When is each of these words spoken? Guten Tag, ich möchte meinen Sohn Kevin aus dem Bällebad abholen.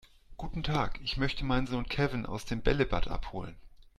Guten 0.35 0.63
Tag, 0.63 0.99
ich 1.03 1.17
möchte 1.17 1.45
meinen 1.45 1.67
Sohn 1.67 1.85
Kevin 1.85 2.25
aus 2.25 2.45
dem 2.45 2.63
Bällebad 2.63 3.07
abholen. 3.07 3.55